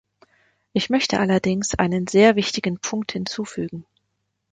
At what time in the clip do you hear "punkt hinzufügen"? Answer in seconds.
2.79-3.85